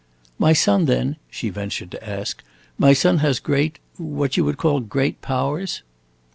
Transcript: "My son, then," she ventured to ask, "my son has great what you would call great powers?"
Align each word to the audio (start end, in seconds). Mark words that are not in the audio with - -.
"My 0.39 0.51
son, 0.53 0.85
then," 0.85 1.17
she 1.29 1.49
ventured 1.49 1.91
to 1.91 2.03
ask, 2.09 2.43
"my 2.75 2.91
son 2.91 3.19
has 3.19 3.39
great 3.39 3.77
what 3.97 4.35
you 4.35 4.43
would 4.43 4.57
call 4.57 4.79
great 4.79 5.21
powers?" 5.21 5.83